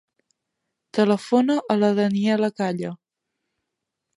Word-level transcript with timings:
Telefona 0.99 1.57
a 1.75 1.77
la 1.81 1.91
Daniella 2.01 2.51
Cala. 2.63 2.95